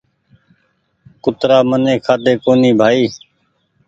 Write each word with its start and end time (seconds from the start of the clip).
ڪُترآ 1.23 1.57
مني 1.69 1.93
کآڌي 2.05 2.33
ڪُوني 2.43 2.71
بآئي 2.79 3.05